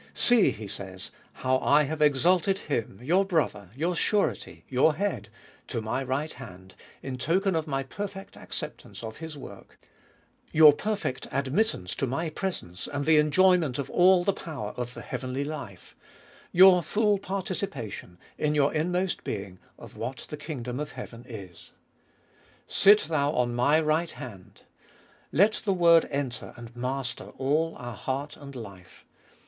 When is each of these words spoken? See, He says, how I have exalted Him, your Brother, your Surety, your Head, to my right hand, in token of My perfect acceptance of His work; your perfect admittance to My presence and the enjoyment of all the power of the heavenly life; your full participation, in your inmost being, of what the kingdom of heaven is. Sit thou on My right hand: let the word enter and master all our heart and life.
See, 0.15 0.49
He 0.49 0.65
says, 0.65 1.11
how 1.31 1.59
I 1.59 1.83
have 1.83 2.01
exalted 2.01 2.57
Him, 2.57 2.99
your 3.03 3.23
Brother, 3.23 3.69
your 3.75 3.95
Surety, 3.95 4.65
your 4.67 4.95
Head, 4.95 5.29
to 5.67 5.79
my 5.79 6.01
right 6.03 6.33
hand, 6.33 6.73
in 7.03 7.19
token 7.19 7.55
of 7.55 7.67
My 7.67 7.83
perfect 7.83 8.35
acceptance 8.35 9.03
of 9.03 9.17
His 9.17 9.37
work; 9.37 9.77
your 10.51 10.73
perfect 10.73 11.27
admittance 11.31 11.93
to 11.97 12.07
My 12.07 12.31
presence 12.31 12.87
and 12.87 13.05
the 13.05 13.17
enjoyment 13.19 13.77
of 13.77 13.91
all 13.91 14.23
the 14.23 14.33
power 14.33 14.71
of 14.75 14.95
the 14.95 15.03
heavenly 15.03 15.43
life; 15.43 15.95
your 16.51 16.81
full 16.81 17.19
participation, 17.19 18.17
in 18.39 18.55
your 18.55 18.73
inmost 18.73 19.23
being, 19.23 19.59
of 19.77 19.95
what 19.97 20.25
the 20.29 20.35
kingdom 20.35 20.79
of 20.79 20.93
heaven 20.93 21.27
is. 21.29 21.73
Sit 22.67 23.01
thou 23.01 23.33
on 23.33 23.53
My 23.53 23.79
right 23.79 24.09
hand: 24.09 24.63
let 25.31 25.61
the 25.63 25.73
word 25.73 26.05
enter 26.09 26.55
and 26.57 26.75
master 26.75 27.25
all 27.37 27.75
our 27.77 27.95
heart 27.95 28.35
and 28.35 28.55
life. 28.55 29.05